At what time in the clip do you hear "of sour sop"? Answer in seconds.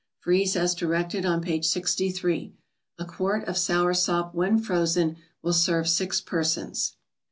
3.47-4.33